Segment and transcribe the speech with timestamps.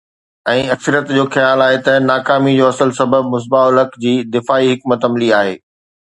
[0.51, 5.07] ۽ اڪثريت جو خيال آهي ته ناڪامي جو اصل سبب مصباح الحق جي دفاعي حڪمت
[5.09, 5.53] عملي آهي.